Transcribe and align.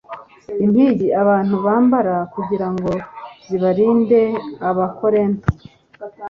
impigi 0.65 1.07
abantu 1.21 1.55
bambara 1.65 2.15
kugira 2.33 2.67
ngo 2.73 2.91
zibarinde 3.47 4.19
abakorinto 4.69 5.47